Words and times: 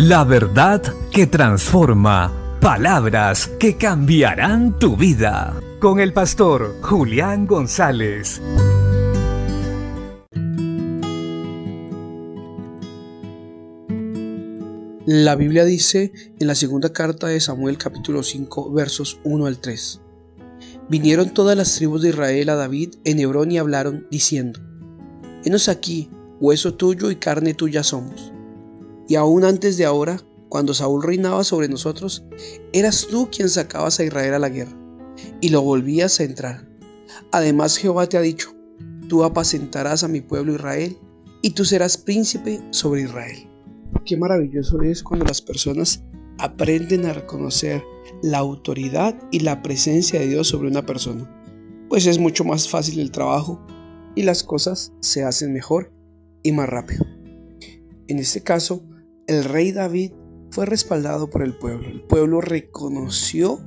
La 0.00 0.22
verdad 0.22 0.80
que 1.10 1.26
transforma. 1.26 2.32
Palabras 2.60 3.50
que 3.58 3.76
cambiarán 3.76 4.78
tu 4.78 4.96
vida. 4.96 5.60
Con 5.80 5.98
el 5.98 6.12
pastor 6.12 6.76
Julián 6.82 7.48
González. 7.48 8.40
La 15.04 15.34
Biblia 15.34 15.64
dice 15.64 16.12
en 16.38 16.46
la 16.46 16.54
segunda 16.54 16.92
carta 16.92 17.26
de 17.26 17.40
Samuel 17.40 17.76
capítulo 17.76 18.22
5 18.22 18.70
versos 18.70 19.18
1 19.24 19.46
al 19.46 19.58
3. 19.58 20.00
Vinieron 20.88 21.34
todas 21.34 21.56
las 21.56 21.74
tribus 21.74 22.02
de 22.02 22.10
Israel 22.10 22.50
a 22.50 22.54
David 22.54 22.94
en 23.02 23.18
Hebrón 23.18 23.50
y 23.50 23.58
hablaron 23.58 24.06
diciendo, 24.12 24.60
Henos 25.44 25.68
aquí, 25.68 26.08
hueso 26.38 26.74
tuyo 26.74 27.10
y 27.10 27.16
carne 27.16 27.52
tuya 27.52 27.82
somos. 27.82 28.32
Y 29.08 29.14
aún 29.16 29.44
antes 29.44 29.78
de 29.78 29.86
ahora, 29.86 30.20
cuando 30.48 30.74
Saúl 30.74 31.02
reinaba 31.02 31.42
sobre 31.42 31.68
nosotros, 31.68 32.24
eras 32.72 33.06
tú 33.10 33.28
quien 33.34 33.48
sacabas 33.48 33.98
a 33.98 34.04
Israel 34.04 34.34
a 34.34 34.38
la 34.38 34.50
guerra 34.50 34.76
y 35.40 35.48
lo 35.48 35.62
volvías 35.62 36.20
a 36.20 36.24
entrar. 36.24 36.68
Además 37.32 37.76
Jehová 37.76 38.06
te 38.08 38.18
ha 38.18 38.20
dicho, 38.20 38.54
tú 39.08 39.24
apacentarás 39.24 40.04
a 40.04 40.08
mi 40.08 40.20
pueblo 40.20 40.54
Israel 40.54 40.96
y 41.42 41.50
tú 41.50 41.64
serás 41.64 41.96
príncipe 41.96 42.60
sobre 42.70 43.02
Israel. 43.02 43.48
Qué 44.04 44.16
maravilloso 44.16 44.82
es 44.82 45.02
cuando 45.02 45.24
las 45.24 45.40
personas 45.40 46.04
aprenden 46.38 47.06
a 47.06 47.12
reconocer 47.12 47.82
la 48.22 48.38
autoridad 48.38 49.18
y 49.30 49.40
la 49.40 49.62
presencia 49.62 50.20
de 50.20 50.28
Dios 50.28 50.48
sobre 50.48 50.68
una 50.68 50.86
persona, 50.86 51.28
pues 51.88 52.06
es 52.06 52.18
mucho 52.18 52.44
más 52.44 52.68
fácil 52.68 53.00
el 53.00 53.10
trabajo 53.10 53.64
y 54.14 54.22
las 54.22 54.42
cosas 54.42 54.92
se 55.00 55.24
hacen 55.24 55.52
mejor 55.52 55.92
y 56.42 56.52
más 56.52 56.68
rápido. 56.68 57.04
En 58.06 58.18
este 58.18 58.42
caso, 58.42 58.82
el 59.28 59.44
rey 59.44 59.72
David 59.72 60.12
fue 60.50 60.64
respaldado 60.64 61.28
por 61.28 61.42
el 61.42 61.54
pueblo. 61.54 61.86
El 61.86 62.00
pueblo 62.00 62.40
reconoció 62.40 63.60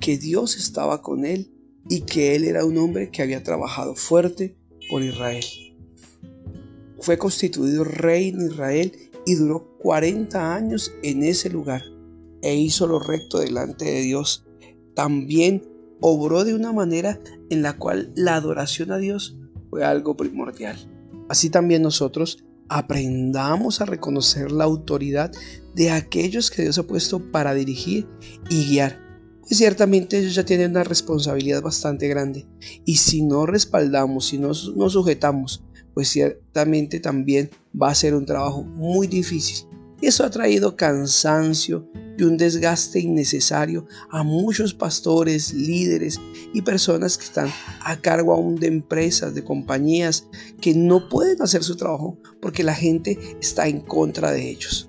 que 0.00 0.18
Dios 0.18 0.56
estaba 0.56 1.02
con 1.02 1.24
él 1.24 1.52
y 1.88 2.00
que 2.00 2.34
él 2.34 2.44
era 2.44 2.64
un 2.64 2.76
hombre 2.78 3.10
que 3.10 3.22
había 3.22 3.42
trabajado 3.44 3.94
fuerte 3.94 4.56
por 4.90 5.02
Israel. 5.02 5.44
Fue 7.00 7.16
constituido 7.16 7.84
rey 7.84 8.28
en 8.28 8.48
Israel 8.48 8.92
y 9.24 9.36
duró 9.36 9.78
40 9.78 10.54
años 10.54 10.92
en 11.04 11.22
ese 11.22 11.48
lugar 11.48 11.84
e 12.42 12.56
hizo 12.56 12.88
lo 12.88 12.98
recto 12.98 13.38
delante 13.38 13.84
de 13.84 14.00
Dios. 14.00 14.44
También 14.94 15.62
obró 16.00 16.44
de 16.44 16.54
una 16.54 16.72
manera 16.72 17.20
en 17.50 17.62
la 17.62 17.76
cual 17.76 18.12
la 18.16 18.34
adoración 18.34 18.90
a 18.90 18.98
Dios 18.98 19.38
fue 19.70 19.84
algo 19.84 20.16
primordial. 20.16 20.76
Así 21.28 21.50
también 21.50 21.82
nosotros 21.82 22.44
aprendamos 22.68 23.80
a 23.80 23.86
reconocer 23.86 24.50
la 24.50 24.64
autoridad 24.64 25.32
de 25.74 25.90
aquellos 25.90 26.50
que 26.50 26.62
Dios 26.62 26.78
ha 26.78 26.86
puesto 26.86 27.30
para 27.30 27.54
dirigir 27.54 28.06
y 28.50 28.64
guiar. 28.64 29.00
Y 29.50 29.54
ciertamente 29.54 30.18
ellos 30.18 30.34
ya 30.34 30.44
tienen 30.44 30.72
una 30.72 30.84
responsabilidad 30.84 31.62
bastante 31.62 32.08
grande. 32.08 32.46
Y 32.84 32.96
si 32.96 33.22
no 33.22 33.46
respaldamos, 33.46 34.26
si 34.26 34.38
no 34.38 34.48
nos 34.48 34.92
sujetamos, 34.92 35.64
pues 35.94 36.08
ciertamente 36.08 37.00
también 37.00 37.50
va 37.80 37.88
a 37.90 37.94
ser 37.94 38.14
un 38.14 38.26
trabajo 38.26 38.62
muy 38.62 39.06
difícil. 39.06 39.67
Eso 40.00 40.24
ha 40.24 40.30
traído 40.30 40.76
cansancio 40.76 41.88
y 42.16 42.22
un 42.22 42.36
desgaste 42.36 43.00
innecesario 43.00 43.86
a 44.10 44.22
muchos 44.22 44.72
pastores, 44.72 45.52
líderes 45.52 46.20
y 46.54 46.62
personas 46.62 47.18
que 47.18 47.24
están 47.24 47.52
a 47.80 48.00
cargo 48.00 48.32
aún 48.32 48.56
de 48.56 48.68
empresas, 48.68 49.34
de 49.34 49.42
compañías, 49.42 50.28
que 50.60 50.74
no 50.74 51.08
pueden 51.08 51.42
hacer 51.42 51.64
su 51.64 51.76
trabajo 51.76 52.16
porque 52.40 52.62
la 52.62 52.74
gente 52.74 53.18
está 53.40 53.66
en 53.66 53.80
contra 53.80 54.30
de 54.30 54.48
ellos. 54.48 54.88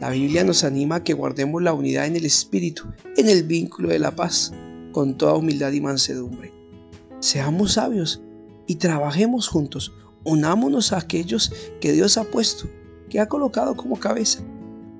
La 0.00 0.10
Biblia 0.10 0.44
nos 0.44 0.64
anima 0.64 0.96
a 0.96 1.04
que 1.04 1.14
guardemos 1.14 1.62
la 1.62 1.72
unidad 1.72 2.06
en 2.06 2.16
el 2.16 2.26
espíritu, 2.26 2.84
en 3.16 3.28
el 3.28 3.44
vínculo 3.44 3.88
de 3.88 3.98
la 3.98 4.14
paz, 4.14 4.52
con 4.92 5.16
toda 5.16 5.34
humildad 5.34 5.72
y 5.72 5.80
mansedumbre. 5.80 6.52
Seamos 7.20 7.74
sabios 7.74 8.22
y 8.66 8.76
trabajemos 8.76 9.48
juntos. 9.48 9.94
Unámonos 10.24 10.92
a 10.92 10.98
aquellos 10.98 11.52
que 11.80 11.92
Dios 11.92 12.18
ha 12.18 12.24
puesto, 12.24 12.68
que 13.08 13.20
ha 13.20 13.28
colocado 13.28 13.76
como 13.76 13.98
cabeza 13.98 14.42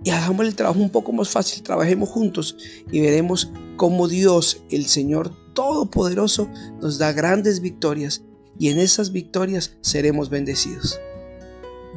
y 0.05 0.11
hagamos 0.11 0.47
el 0.47 0.55
trabajo 0.55 0.79
un 0.79 0.91
poco 0.91 1.13
más 1.13 1.29
fácil, 1.29 1.63
trabajemos 1.63 2.09
juntos 2.09 2.57
y 2.93 3.01
veremos 3.01 3.51
cómo 3.77 4.07
Dios, 4.07 4.63
el 4.71 4.87
Señor 4.87 5.33
Todopoderoso, 5.53 6.49
nos 6.81 6.99
da 6.99 7.13
grandes 7.13 7.61
victorias 7.61 8.23
y 8.59 8.71
en 8.71 8.79
esas 8.79 9.11
victorias 9.11 9.77
seremos 9.81 10.31
bendecidos. 10.31 11.01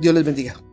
Dios 0.02 0.16
les 0.16 0.24
bendiga. 0.24 0.69